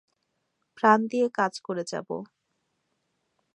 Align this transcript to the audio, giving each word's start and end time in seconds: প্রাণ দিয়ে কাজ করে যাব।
প্রাণ 0.77 0.99
দিয়ে 1.07 1.27
কাজ 1.33 1.53
করে 1.65 1.83
যাব। 1.91 2.07